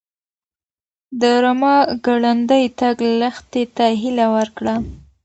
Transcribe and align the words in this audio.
د 1.21 1.23
رمه 1.43 1.75
ګړندی 2.05 2.63
تګ 2.79 2.95
لښتې 3.19 3.63
ته 3.75 3.85
هیله 4.01 4.25
ورکړه. 4.35 4.75